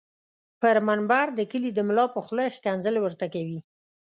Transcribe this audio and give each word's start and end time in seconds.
پر 0.61 0.77
منبر 0.87 1.25
د 1.37 1.39
کلي 1.51 1.69
دملا 1.77 2.05
په 2.15 2.19
خوله 2.25 2.45
ښکنځل 2.55 2.95
ورته 2.99 3.25
کوي 3.33 3.59